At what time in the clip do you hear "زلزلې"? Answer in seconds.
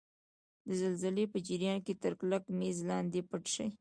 0.81-1.25